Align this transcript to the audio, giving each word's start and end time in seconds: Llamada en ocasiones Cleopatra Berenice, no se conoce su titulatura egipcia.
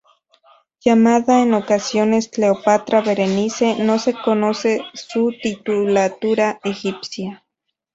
Llamada 0.83 1.43
en 1.43 1.53
ocasiones 1.53 2.27
Cleopatra 2.27 3.01
Berenice, 3.01 3.75
no 3.83 3.99
se 3.99 4.15
conoce 4.15 4.81
su 4.95 5.31
titulatura 5.39 6.59
egipcia. 6.63 7.45